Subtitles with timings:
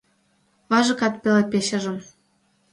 [0.71, 1.97] Важыкат пеле печыжым